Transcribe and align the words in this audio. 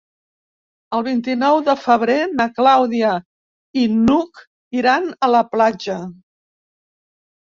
El 0.99 1.03
vint-i-nou 1.07 1.57
de 1.65 1.73
febrer 1.81 2.15
na 2.37 2.47
Clàudia 2.55 3.11
i 3.81 3.83
n'Hug 3.97 4.41
iran 4.81 5.05
a 5.27 5.31
la 5.35 5.43
platja. 5.51 5.99